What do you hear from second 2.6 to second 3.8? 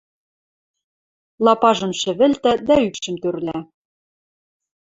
дӓ ӱпшӹм тӧрлӓ.